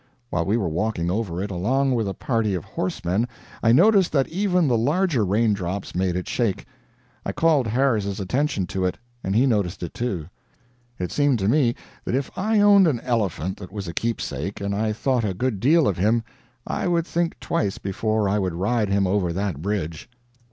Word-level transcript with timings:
While 0.31 0.45
we 0.45 0.57
were 0.57 0.67
walking 0.67 1.11
over 1.11 1.43
it, 1.43 1.51
along 1.51 1.91
with 1.93 2.07
a 2.07 2.15
party 2.15 2.55
of 2.55 2.65
horsemen, 2.65 3.27
I 3.61 3.71
noticed 3.71 4.11
that 4.13 4.27
even 4.29 4.67
the 4.67 4.75
larger 4.75 5.23
raindrops 5.23 5.93
made 5.93 6.15
it 6.15 6.27
shake. 6.27 6.65
I 7.23 7.31
called 7.31 7.67
Harris's 7.67 8.19
attention 8.19 8.65
to 8.65 8.83
it, 8.83 8.97
and 9.23 9.35
he 9.35 9.45
noticed 9.45 9.83
it, 9.83 9.93
too. 9.93 10.25
It 10.97 11.11
seemed 11.11 11.37
to 11.37 11.47
me 11.47 11.75
that 12.03 12.15
if 12.15 12.31
I 12.35 12.59
owned 12.61 12.87
an 12.87 12.99
elephant 13.01 13.57
that 13.57 13.71
was 13.71 13.87
a 13.87 13.93
keepsake, 13.93 14.59
and 14.59 14.73
I 14.73 14.91
thought 14.91 15.23
a 15.23 15.35
good 15.35 15.59
deal 15.59 15.87
of 15.87 15.97
him, 15.99 16.23
I 16.65 16.87
would 16.87 17.05
think 17.05 17.39
twice 17.39 17.77
before 17.77 18.27
I 18.27 18.39
would 18.39 18.55
ride 18.55 18.89
him 18.89 19.05
over 19.05 19.31
that 19.33 19.61
bridge. 19.61 20.09